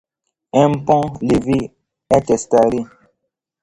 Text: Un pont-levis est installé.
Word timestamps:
Un 0.53 0.71
pont-levis 0.83 1.69
est 2.09 2.31
installé. 2.31 2.83